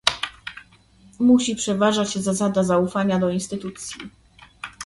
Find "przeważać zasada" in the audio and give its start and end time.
1.55-2.63